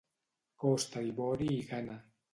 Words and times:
Costa 0.63 1.03
d'Ivori 1.05 1.53
i 1.59 1.63
Ghana. 1.73 2.03